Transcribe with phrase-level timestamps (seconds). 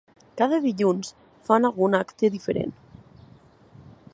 [0.39, 1.11] Cada dilluns
[1.49, 2.73] fan algun acte diferent.